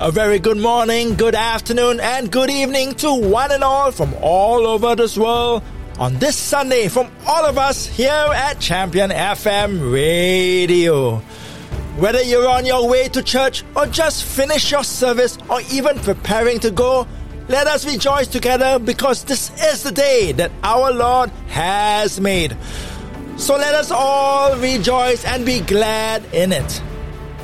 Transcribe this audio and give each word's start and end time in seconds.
A 0.00 0.10
very 0.10 0.40
good 0.40 0.56
morning, 0.58 1.14
good 1.14 1.36
afternoon, 1.36 2.00
and 2.00 2.28
good 2.28 2.50
evening 2.50 2.94
to 2.96 3.14
one 3.14 3.52
and 3.52 3.62
all 3.62 3.92
from 3.92 4.12
all 4.20 4.66
over 4.66 4.96
this 4.96 5.16
world 5.16 5.62
on 6.00 6.18
this 6.18 6.36
Sunday 6.36 6.88
from 6.88 7.12
all 7.28 7.46
of 7.46 7.58
us 7.58 7.86
here 7.86 8.10
at 8.10 8.58
Champion 8.58 9.10
FM 9.10 9.92
Radio. 9.92 11.18
Whether 11.96 12.22
you're 12.22 12.48
on 12.48 12.66
your 12.66 12.88
way 12.88 13.06
to 13.10 13.22
church 13.22 13.62
or 13.76 13.86
just 13.86 14.24
finish 14.24 14.72
your 14.72 14.82
service 14.82 15.38
or 15.48 15.60
even 15.70 15.96
preparing 16.00 16.58
to 16.60 16.72
go, 16.72 17.06
let 17.46 17.68
us 17.68 17.86
rejoice 17.86 18.26
together 18.26 18.80
because 18.80 19.22
this 19.22 19.52
is 19.62 19.84
the 19.84 19.92
day 19.92 20.32
that 20.32 20.50
our 20.64 20.90
Lord 20.92 21.30
has 21.46 22.20
made. 22.20 22.56
So 23.36 23.56
let 23.56 23.76
us 23.76 23.92
all 23.92 24.56
rejoice 24.56 25.24
and 25.24 25.46
be 25.46 25.60
glad 25.60 26.24
in 26.34 26.50
it 26.52 26.82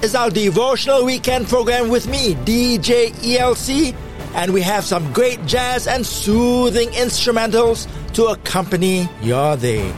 is 0.02 0.14
our 0.14 0.30
devotional 0.30 1.04
weekend 1.04 1.46
program 1.46 1.88
with 1.88 2.08
me, 2.08 2.34
DJ 2.34 3.10
ELC, 3.10 3.94
and 4.34 4.52
we 4.52 4.62
have 4.62 4.84
some 4.84 5.12
great 5.12 5.44
jazz 5.44 5.86
and 5.86 6.06
soothing 6.06 6.88
instrumentals 6.90 7.86
to 8.14 8.26
accompany 8.26 9.08
your 9.20 9.56
day. 9.56 9.92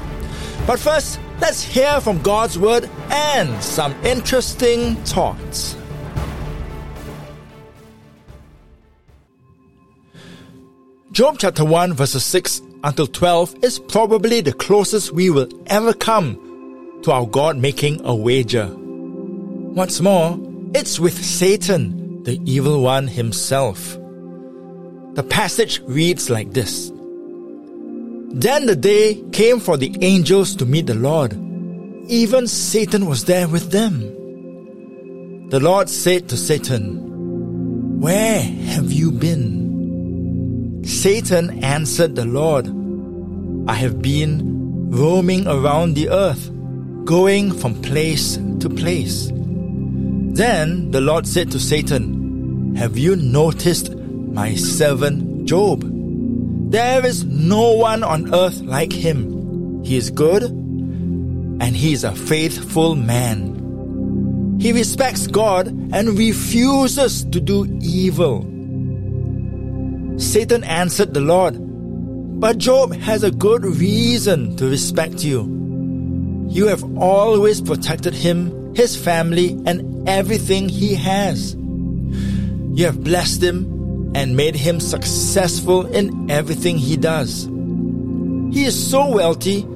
But 0.66 0.80
first, 0.80 1.20
let's 1.40 1.62
hear 1.62 2.00
from 2.00 2.20
God's 2.22 2.58
Word 2.58 2.90
and 3.10 3.62
some 3.62 3.92
interesting 4.04 4.96
thoughts. 5.04 5.76
Job 11.12 11.36
chapter 11.38 11.64
1, 11.64 11.92
verses 11.92 12.24
6 12.24 12.62
until 12.84 13.06
12 13.06 13.62
is 13.62 13.78
probably 13.78 14.40
the 14.40 14.52
closest 14.52 15.12
we 15.12 15.30
will 15.30 15.48
ever 15.66 15.92
come 15.92 17.00
to 17.02 17.12
our 17.12 17.26
God 17.26 17.58
making 17.58 18.04
a 18.04 18.14
wager. 18.14 18.74
What's 19.74 20.02
more, 20.02 20.38
it's 20.74 21.00
with 21.00 21.24
Satan, 21.24 22.22
the 22.24 22.38
evil 22.44 22.82
one 22.82 23.08
himself. 23.08 23.96
The 25.14 25.24
passage 25.26 25.80
reads 25.86 26.28
like 26.28 26.52
this 26.52 26.90
Then 28.34 28.66
the 28.66 28.76
day 28.76 29.24
came 29.32 29.60
for 29.60 29.78
the 29.78 29.96
angels 30.02 30.54
to 30.56 30.66
meet 30.66 30.88
the 30.88 30.94
Lord. 30.94 31.32
Even 32.08 32.46
Satan 32.48 33.06
was 33.06 33.24
there 33.24 33.48
with 33.48 33.70
them. 33.70 34.00
The 35.48 35.58
Lord 35.58 35.88
said 35.88 36.28
to 36.28 36.36
Satan, 36.36 37.98
Where 37.98 38.42
have 38.42 38.92
you 38.92 39.10
been? 39.10 40.82
Satan 40.84 41.64
answered 41.64 42.14
the 42.14 42.26
Lord, 42.26 42.66
I 43.70 43.74
have 43.74 44.02
been 44.02 44.90
roaming 44.90 45.46
around 45.46 45.94
the 45.94 46.10
earth, 46.10 46.50
going 47.06 47.52
from 47.52 47.80
place 47.80 48.36
to 48.60 48.68
place. 48.68 49.32
Then 50.34 50.90
the 50.90 51.00
Lord 51.02 51.26
said 51.26 51.50
to 51.50 51.60
Satan, 51.60 52.74
Have 52.76 52.96
you 52.96 53.16
noticed 53.16 53.94
my 53.94 54.54
servant 54.54 55.44
Job? 55.46 55.84
There 56.70 57.04
is 57.04 57.24
no 57.24 57.72
one 57.72 58.02
on 58.02 58.34
earth 58.34 58.62
like 58.62 58.94
him. 58.94 59.84
He 59.84 59.98
is 59.98 60.10
good 60.10 60.44
and 60.44 61.76
he 61.76 61.92
is 61.92 62.02
a 62.02 62.14
faithful 62.14 62.94
man. 62.94 64.56
He 64.58 64.72
respects 64.72 65.26
God 65.26 65.66
and 65.66 66.16
refuses 66.16 67.24
to 67.26 67.38
do 67.38 67.66
evil. 67.82 68.42
Satan 70.18 70.64
answered 70.64 71.12
the 71.12 71.20
Lord, 71.20 71.56
But 72.40 72.56
Job 72.56 72.94
has 72.94 73.22
a 73.22 73.30
good 73.30 73.66
reason 73.66 74.56
to 74.56 74.66
respect 74.66 75.22
you. 75.22 75.42
You 76.48 76.68
have 76.68 76.84
always 76.96 77.60
protected 77.60 78.14
him, 78.14 78.61
his 78.74 78.96
family, 78.96 79.60
and 79.66 80.08
everything 80.08 80.68
he 80.68 80.94
has. 80.94 81.54
You 81.54 82.86
have 82.86 83.04
blessed 83.04 83.42
him 83.42 84.12
and 84.14 84.36
made 84.36 84.54
him 84.54 84.80
successful 84.80 85.86
in 85.86 86.30
everything 86.30 86.78
he 86.78 86.96
does. 86.96 87.44
He 88.52 88.64
is 88.64 88.90
so 88.90 89.10
wealthy 89.10 89.66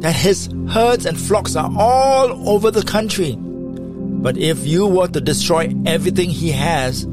that 0.00 0.14
his 0.14 0.48
herds 0.70 1.04
and 1.04 1.20
flocks 1.20 1.56
are 1.56 1.70
all 1.76 2.48
over 2.48 2.70
the 2.70 2.82
country. 2.82 3.36
But 3.38 4.38
if 4.38 4.66
you 4.66 4.86
were 4.86 5.08
to 5.08 5.20
destroy 5.20 5.74
everything 5.86 6.30
he 6.30 6.50
has, 6.52 7.06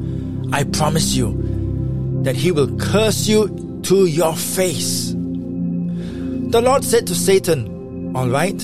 I 0.52 0.64
promise 0.64 1.14
you 1.14 2.20
that 2.22 2.36
he 2.36 2.52
will 2.52 2.76
curse 2.78 3.28
you 3.28 3.80
to 3.84 4.06
your 4.06 4.34
face. 4.34 5.12
The 5.12 6.60
Lord 6.62 6.84
said 6.84 7.06
to 7.08 7.14
Satan, 7.14 8.16
All 8.16 8.28
right, 8.28 8.58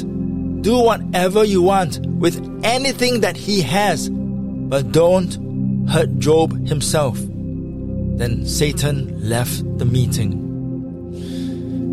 do 0.62 0.78
whatever 0.78 1.44
you 1.44 1.62
want 1.62 2.00
with 2.24 2.40
anything 2.64 3.20
that 3.20 3.36
he 3.36 3.60
has, 3.60 4.08
but 4.08 4.90
don't 4.92 5.34
hurt 5.90 6.18
Job 6.18 6.66
himself. 6.66 7.18
Then 7.20 8.46
Satan 8.46 9.28
left 9.28 9.62
the 9.76 9.84
meeting. 9.84 10.32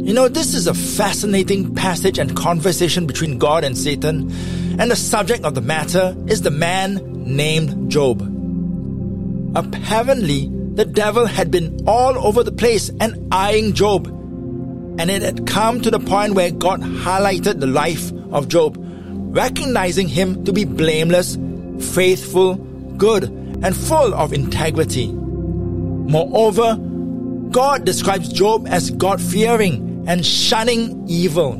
You 0.05 0.13
know, 0.13 0.29
this 0.29 0.53
is 0.53 0.67
a 0.67 0.73
fascinating 0.73 1.75
passage 1.75 2.17
and 2.17 2.33
conversation 2.33 3.05
between 3.07 3.39
God 3.39 3.65
and 3.65 3.77
Satan, 3.77 4.31
and 4.79 4.89
the 4.89 4.95
subject 4.95 5.43
of 5.43 5.53
the 5.53 5.59
matter 5.59 6.15
is 6.27 6.43
the 6.43 6.49
man 6.49 7.01
named 7.25 7.91
Job. 7.91 8.21
Apparently, 9.53 10.49
the 10.75 10.85
devil 10.85 11.25
had 11.25 11.51
been 11.51 11.77
all 11.85 12.17
over 12.25 12.41
the 12.41 12.53
place 12.53 12.89
and 13.01 13.33
eyeing 13.33 13.73
Job, 13.73 14.07
and 14.97 15.11
it 15.11 15.23
had 15.23 15.45
come 15.45 15.81
to 15.81 15.91
the 15.91 15.99
point 15.99 16.35
where 16.35 16.51
God 16.51 16.79
highlighted 16.79 17.59
the 17.59 17.67
life 17.67 18.13
of 18.31 18.47
Job, 18.47 18.77
recognizing 19.31 20.07
him 20.09 20.43
to 20.43 20.51
be 20.51 20.65
blameless, 20.65 21.37
faithful, 21.93 22.55
good, 22.97 23.23
and 23.63 23.75
full 23.75 24.13
of 24.13 24.33
integrity. 24.33 25.07
Moreover, 25.07 26.75
God 27.51 27.85
describes 27.85 28.31
Job 28.31 28.67
as 28.67 28.91
God 28.91 29.21
fearing 29.21 30.03
and 30.07 30.25
shunning 30.25 31.05
evil. 31.07 31.53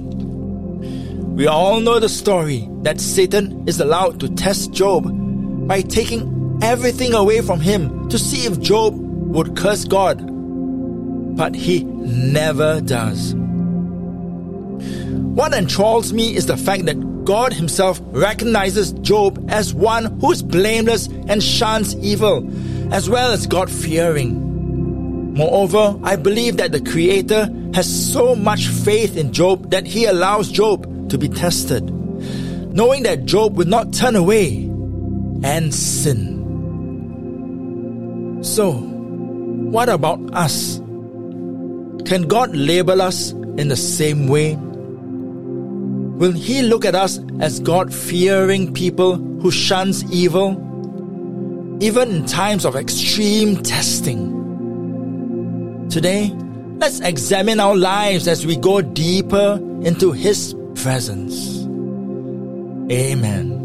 We 1.36 1.48
all 1.48 1.80
know 1.80 2.00
the 2.00 2.10
story 2.10 2.68
that 2.82 3.00
Satan 3.00 3.68
is 3.68 3.80
allowed 3.80 4.20
to 4.20 4.30
test 4.36 4.74
Job 4.74 5.06
by 5.68 5.82
taking 5.82 6.60
everything 6.62 7.14
away 7.14 7.40
from 7.42 7.62
him 7.62 8.10
to 8.10 8.20
see 8.20 8.46
if 8.46 8.60
Job 8.60 8.96
would 8.96 9.56
curse 9.56 9.86
God. 9.86 10.22
But 11.38 11.56
he 11.56 11.86
never 11.86 12.82
does. 12.82 13.34
What 15.34 15.54
enthralls 15.54 16.12
me 16.12 16.36
is 16.36 16.48
the 16.48 16.58
fact 16.58 16.86
that 16.86 16.98
God 17.32 17.54
Himself 17.54 18.02
recognizes 18.08 18.92
Job 18.92 19.50
as 19.50 19.74
one 19.74 20.20
who 20.20 20.34
is 20.34 20.44
blameless 20.44 21.08
and 21.08 21.42
shuns 21.42 21.96
evil, 21.96 22.46
as 22.94 23.10
well 23.10 23.32
as 23.32 23.48
God 23.48 23.72
fearing. 23.72 25.34
Moreover, 25.36 25.98
I 26.04 26.18
believe 26.18 26.58
that 26.58 26.74
the 26.74 26.82
Creator 26.82 27.50
has 27.74 27.88
so 28.12 28.36
much 28.36 28.68
faith 28.68 29.16
in 29.16 29.32
Job 29.32 29.72
that 29.72 29.88
He 29.88 30.08
allows 30.08 30.52
Job 30.52 31.10
to 31.10 31.18
be 31.18 31.30
tested, 31.30 31.90
knowing 32.74 33.04
that 33.04 33.24
Job 33.24 33.56
will 33.56 33.66
not 33.66 33.94
turn 33.94 34.18
away 34.18 34.66
and 35.42 35.74
sin. 35.74 36.44
So, 38.44 38.74
what 38.74 39.88
about 39.88 40.20
us? 40.34 40.80
Can 42.04 42.24
God 42.28 42.54
label 42.54 43.02
us 43.02 43.32
in 43.32 43.70
the 43.70 43.78
same 43.78 44.28
way? 44.28 44.58
Will 46.18 46.32
He 46.32 46.62
look 46.62 46.86
at 46.86 46.96
us 46.96 47.20
as 47.40 47.60
God 47.60 47.94
fearing 47.94 48.74
people 48.74 49.16
who 49.16 49.52
shuns 49.52 50.04
evil, 50.12 50.52
even 51.82 52.10
in 52.12 52.26
times 52.26 52.66
of 52.66 52.76
extreme 52.76 53.58
testing? 53.64 54.30
Today, 55.90 56.32
let's 56.78 57.00
examine 57.00 57.60
our 57.60 57.76
lives 57.76 58.28
as 58.28 58.46
we 58.46 58.56
go 58.56 58.82
deeper 58.82 59.60
into 59.84 60.12
His 60.12 60.56
presence. 60.76 61.64
Amen. 62.92 63.62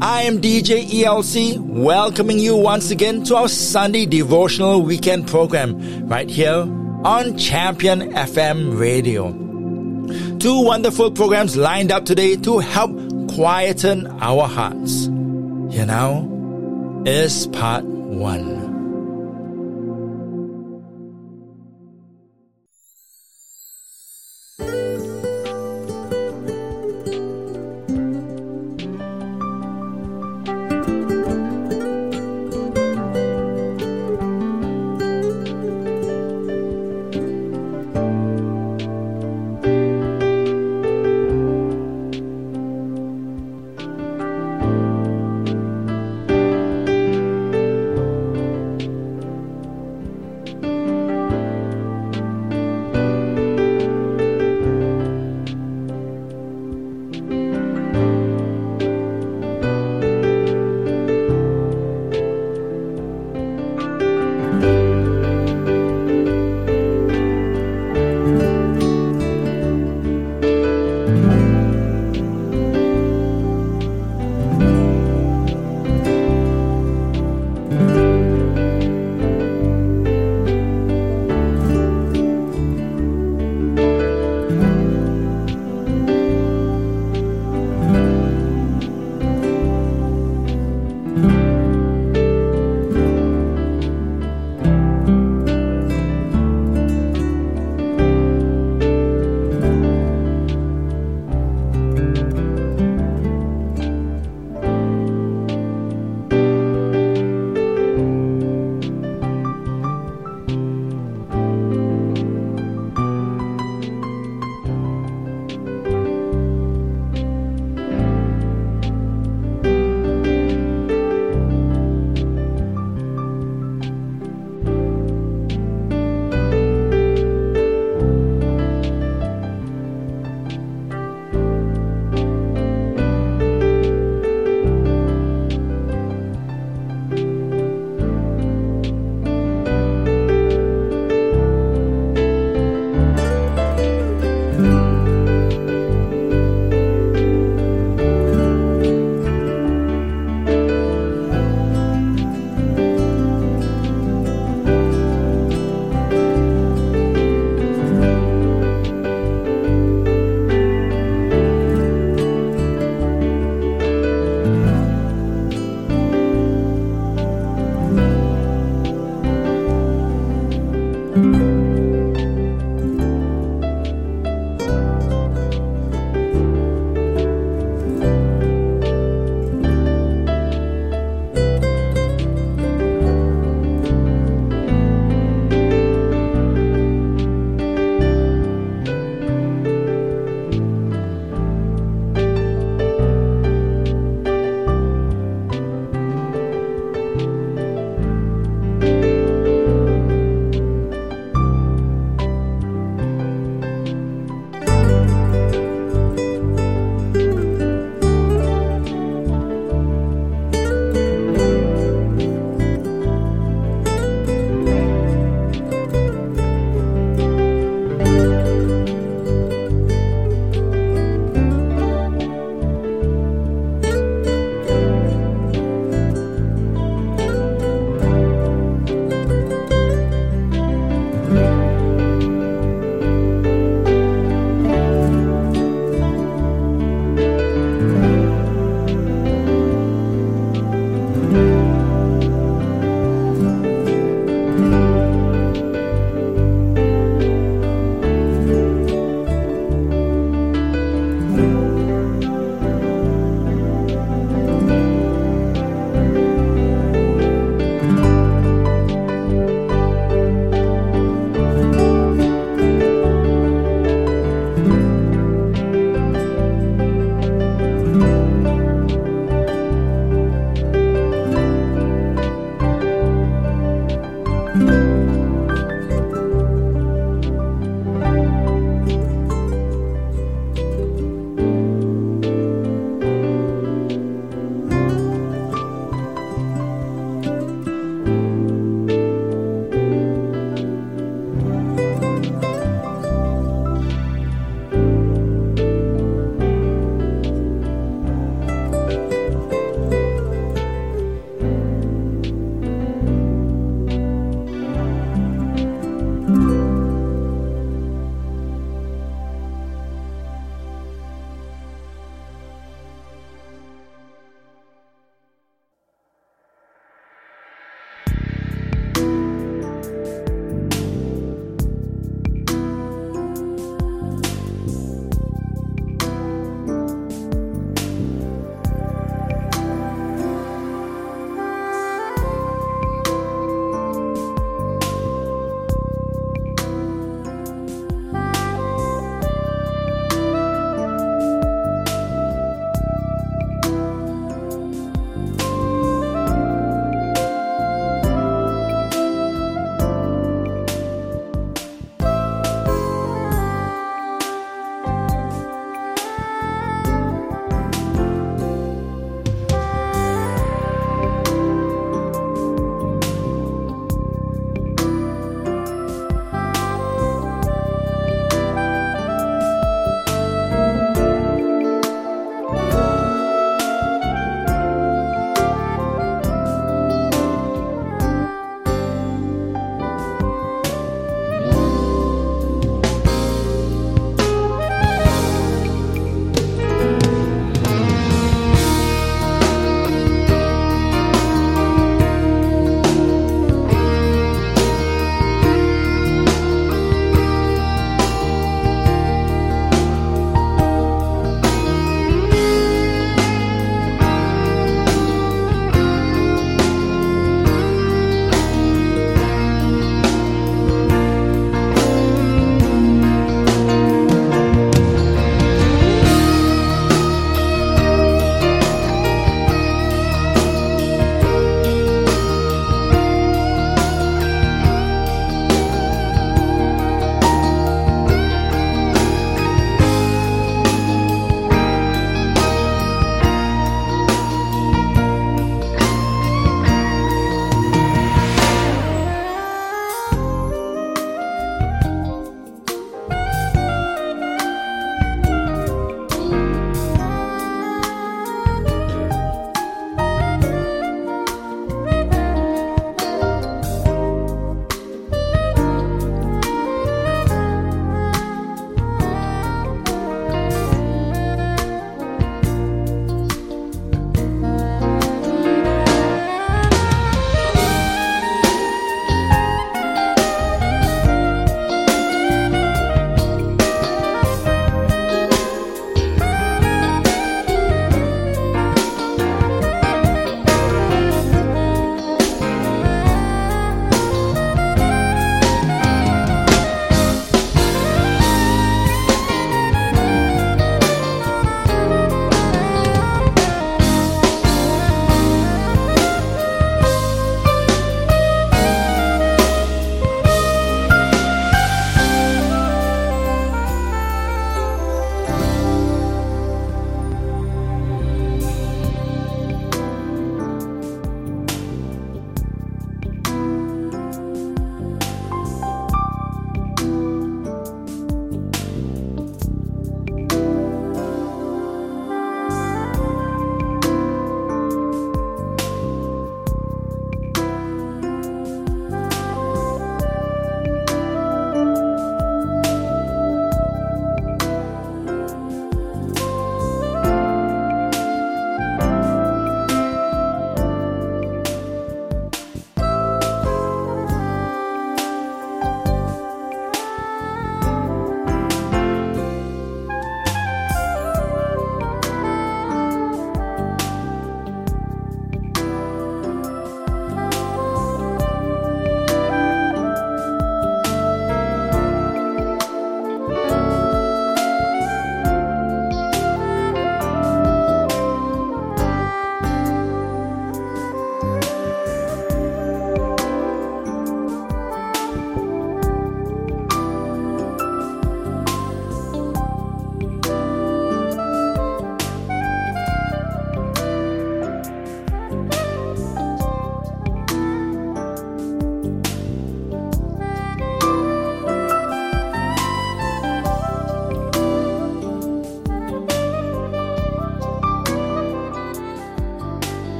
I 0.00 0.22
am 0.22 0.40
DJ 0.40 0.84
ELC, 0.84 1.58
welcoming 1.58 2.38
you 2.38 2.56
once 2.56 2.90
again 2.90 3.24
to 3.24 3.36
our 3.36 3.48
Sunday 3.48 4.06
devotional 4.06 4.82
weekend 4.82 5.26
program 5.26 6.06
right 6.06 6.30
here 6.30 6.66
on 7.04 7.36
Champion 7.36 8.12
FM 8.12 8.78
Radio. 8.78 9.47
Two 10.38 10.62
wonderful 10.62 11.10
programs 11.10 11.56
lined 11.56 11.90
up 11.90 12.04
today 12.04 12.36
to 12.36 12.58
help 12.58 12.92
quieten 13.34 14.06
our 14.20 14.46
hearts. 14.46 15.06
Here 15.74 15.84
now 15.84 17.02
is 17.04 17.48
part 17.48 17.84
one. 17.84 18.57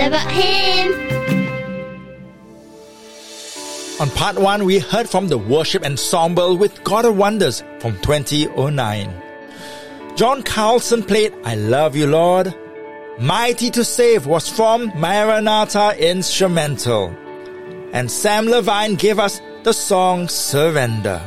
All 0.00 0.08
about 0.08 0.30
Him. 0.30 1.10
On 4.00 4.08
part 4.10 4.38
1, 4.38 4.64
we 4.64 4.78
heard 4.78 5.08
from 5.08 5.28
the 5.28 5.36
worship 5.36 5.84
ensemble 5.84 6.56
with 6.56 6.82
God 6.84 7.04
of 7.04 7.16
Wonders 7.16 7.62
from 7.80 7.98
2009. 8.00 9.22
John 10.16 10.42
Carlson 10.42 11.02
played 11.02 11.34
I 11.44 11.54
Love 11.54 11.96
You 11.96 12.06
Lord. 12.06 12.54
Mighty 13.18 13.70
to 13.70 13.84
Save 13.84 14.26
was 14.26 14.48
from 14.48 14.90
Maranatha 14.98 15.94
Instrumental. 15.98 17.14
And 17.92 18.10
Sam 18.10 18.46
Levine 18.46 18.94
gave 18.94 19.18
us 19.18 19.40
the 19.64 19.74
song 19.74 20.28
Surrender. 20.28 21.20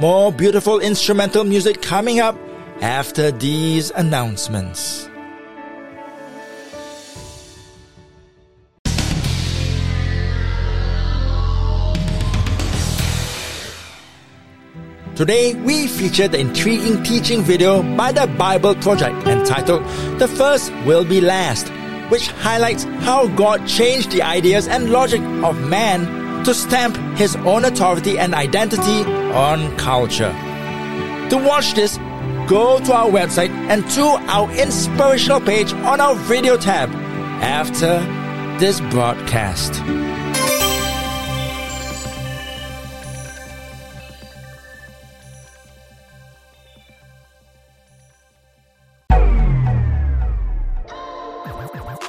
More 0.00 0.32
beautiful 0.32 0.78
instrumental 0.78 1.42
music 1.42 1.82
coming 1.82 2.20
up 2.20 2.38
after 2.80 3.32
these 3.32 3.90
announcements. 3.90 5.08
Today, 15.22 15.54
we 15.54 15.86
feature 15.86 16.26
the 16.26 16.40
intriguing 16.40 17.04
teaching 17.04 17.42
video 17.42 17.80
by 17.96 18.10
the 18.10 18.26
Bible 18.26 18.74
Project 18.74 19.24
entitled 19.28 19.84
The 20.18 20.26
First 20.26 20.72
Will 20.84 21.04
Be 21.04 21.20
Last, 21.20 21.68
which 22.10 22.26
highlights 22.26 22.82
how 23.06 23.28
God 23.28 23.68
changed 23.68 24.10
the 24.10 24.22
ideas 24.22 24.66
and 24.66 24.90
logic 24.90 25.20
of 25.44 25.60
man 25.68 26.44
to 26.44 26.52
stamp 26.52 26.96
his 27.16 27.36
own 27.36 27.64
authority 27.64 28.18
and 28.18 28.34
identity 28.34 29.04
on 29.32 29.76
culture. 29.76 30.32
To 31.30 31.36
watch 31.36 31.74
this, 31.74 31.98
go 32.48 32.80
to 32.80 32.92
our 32.92 33.08
website 33.08 33.50
and 33.70 33.88
to 33.90 34.02
our 34.02 34.50
inspirational 34.50 35.40
page 35.40 35.72
on 35.72 36.00
our 36.00 36.16
video 36.16 36.56
tab 36.56 36.90
after 37.40 38.00
this 38.58 38.80
broadcast. 38.90 39.74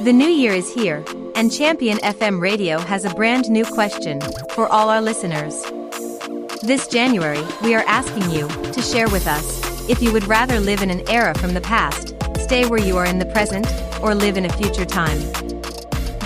The 0.04 0.12
new 0.12 0.28
year 0.28 0.52
is 0.52 0.74
here, 0.74 1.06
and 1.34 1.50
Champion 1.50 1.98
FM 2.00 2.42
Radio 2.42 2.78
has 2.78 3.06
a 3.06 3.14
brand 3.14 3.50
new 3.50 3.64
question 3.64 4.20
for 4.50 4.68
all 4.68 4.90
our 4.90 5.02
listeners. 5.02 5.64
This 6.62 6.90
January, 6.90 7.42
we 7.62 7.74
are 7.74 7.86
asking 7.88 8.30
you 8.30 8.50
to 8.50 8.82
share 8.82 9.08
with 9.08 9.28
us 9.28 9.88
if 9.88 10.02
you 10.02 10.12
would 10.12 10.28
rather 10.28 10.60
live 10.60 10.82
in 10.82 10.90
an 10.90 11.10
era 11.10 11.34
from 11.36 11.54
the 11.54 11.62
past, 11.62 12.16
stay 12.38 12.66
where 12.66 12.82
you 12.82 12.98
are 12.98 13.06
in 13.06 13.20
the 13.20 13.26
present, 13.28 13.66
or 14.02 14.14
live 14.14 14.36
in 14.36 14.46
a 14.46 14.52
future 14.52 14.84
time. 14.84 15.22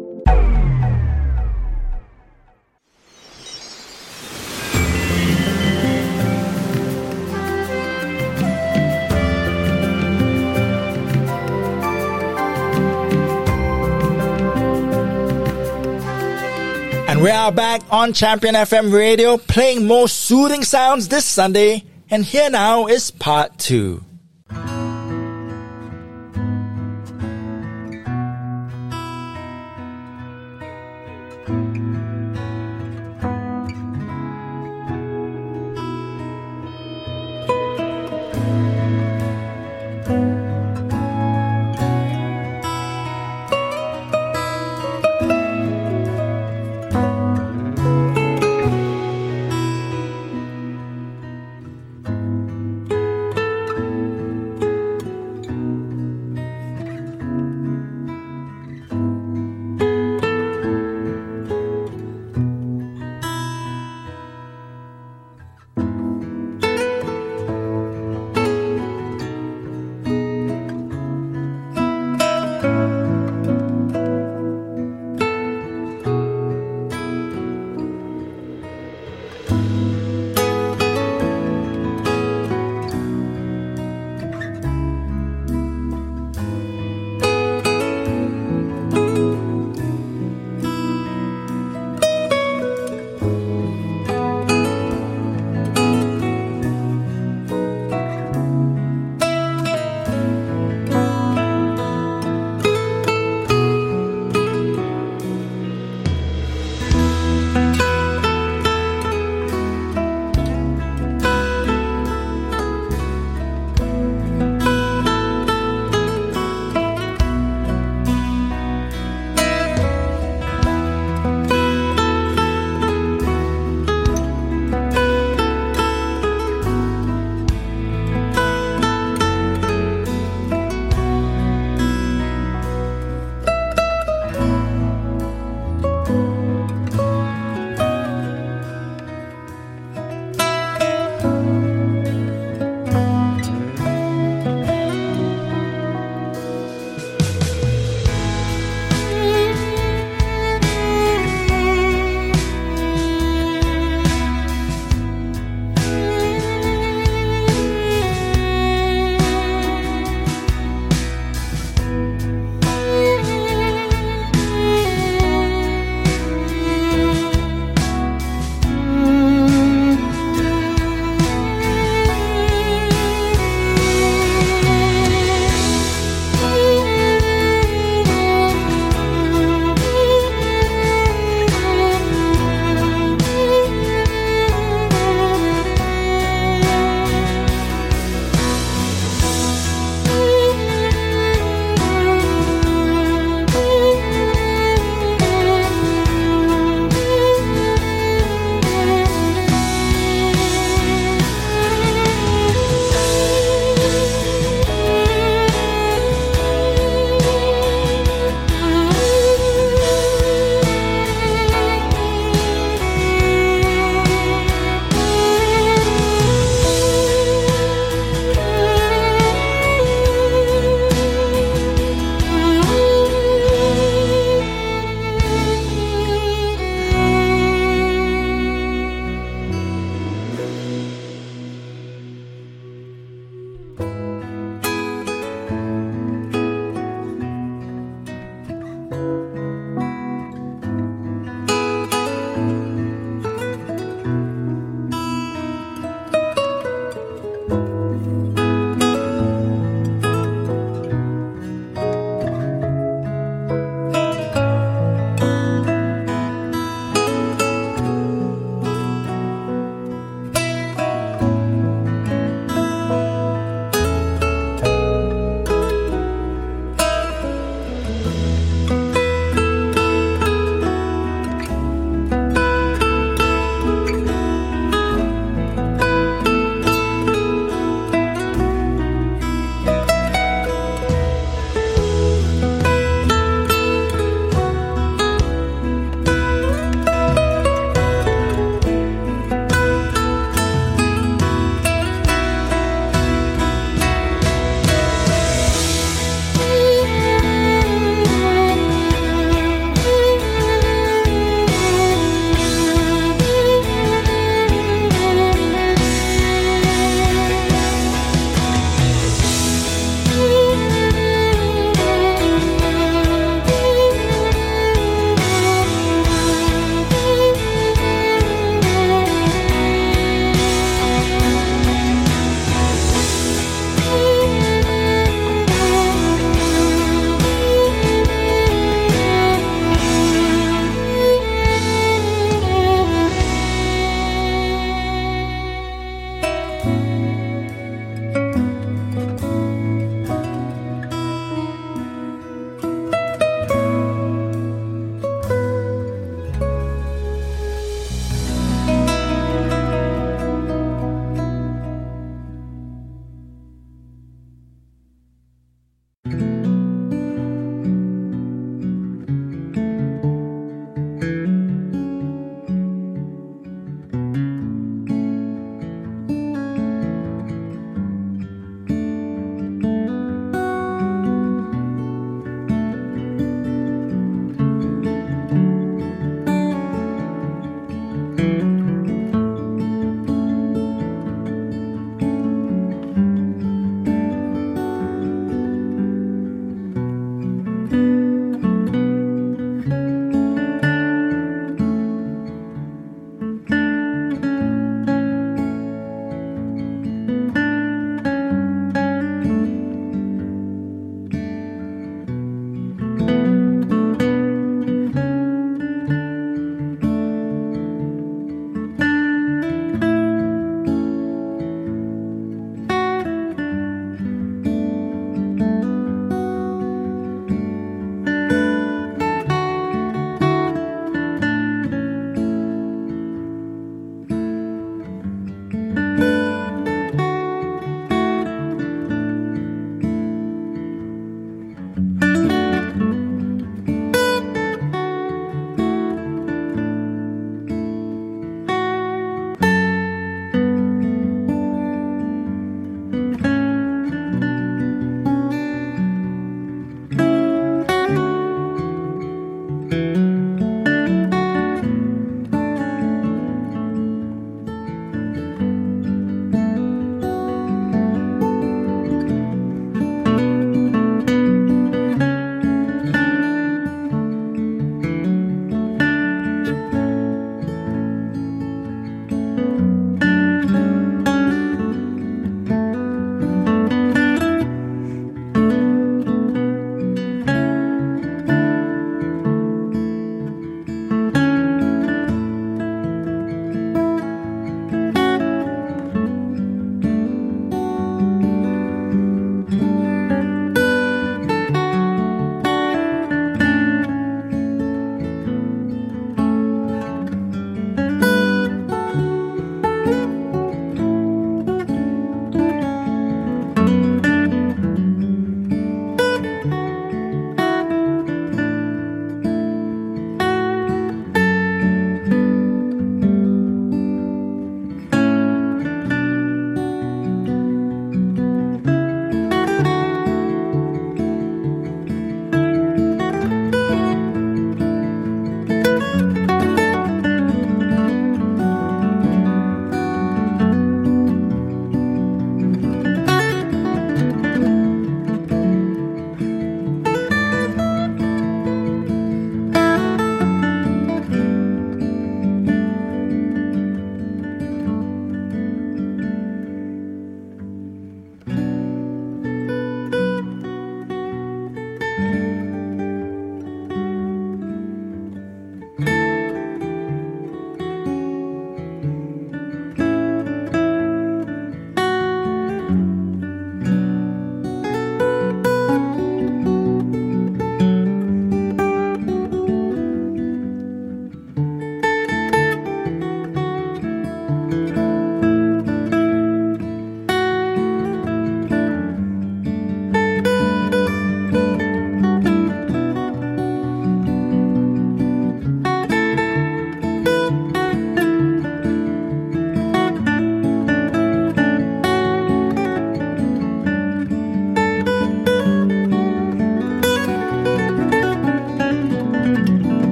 We 17.26 17.32
are 17.32 17.50
back 17.50 17.82
on 17.90 18.12
Champion 18.12 18.54
FM 18.54 18.92
radio 18.92 19.36
playing 19.36 19.84
more 19.84 20.08
soothing 20.08 20.62
sounds 20.62 21.08
this 21.08 21.24
Sunday. 21.24 21.82
And 22.08 22.24
here 22.24 22.48
now 22.48 22.86
is 22.86 23.10
part 23.10 23.58
two. 23.58 24.04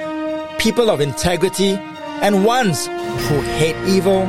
people 0.58 0.90
of 0.90 1.02
integrity, 1.02 1.74
and 2.22 2.46
ones 2.46 2.88
who 2.88 3.42
hate 3.60 3.78
evil? 3.88 4.22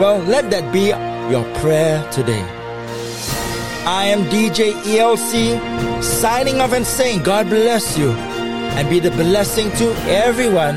Well, 0.00 0.18
let 0.24 0.50
that 0.50 0.72
be 0.72 0.86
your 1.30 1.44
prayer 1.60 2.08
today. 2.10 2.42
I 3.86 4.06
am 4.06 4.24
DJ 4.24 4.72
ELC, 4.82 6.02
signing 6.02 6.60
off 6.60 6.72
and 6.72 6.86
saying 6.86 7.22
God 7.22 7.48
bless 7.48 7.98
you 7.98 8.33
and 8.76 8.88
be 8.90 8.98
the 8.98 9.10
blessing 9.12 9.70
to 9.72 9.92
everyone 10.08 10.76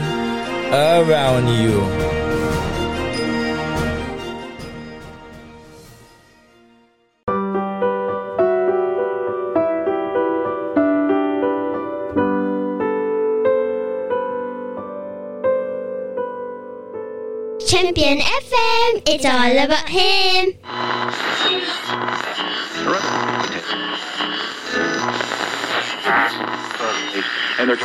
around 0.72 1.48
you. 1.48 1.82
Champion 17.68 18.20
FM, 18.20 19.02
it's 19.08 19.26
all 19.26 19.66
about 19.66 19.90
him. 19.90 20.57
And 27.60 27.70
they're 27.70 27.78